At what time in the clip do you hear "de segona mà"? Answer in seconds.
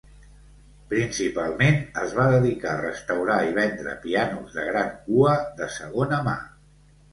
5.63-6.37